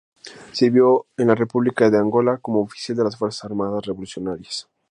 [0.51, 4.67] Sirvió en la República de Angola como oficial en las Fuerzas Armadas Revolucionarias.